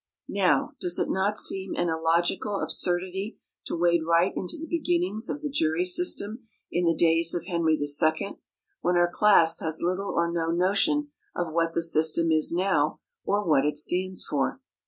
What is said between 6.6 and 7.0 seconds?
in the